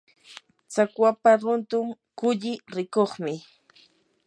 tsakwapa 0.71 1.31
runtun 1.41 1.87
kulli 2.19 2.53
rikuqmi. 2.75 3.33